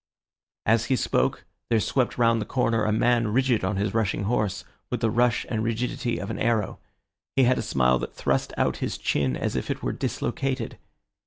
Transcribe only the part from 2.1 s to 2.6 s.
round the